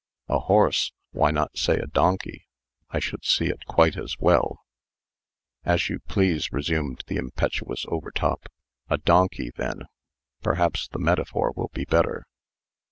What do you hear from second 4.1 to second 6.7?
well." "As you please,"